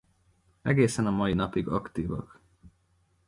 Egészen 0.61 1.05
a 1.05 1.09
mai 1.11 1.33
napig 1.33 1.67
aktívak. 1.67 2.41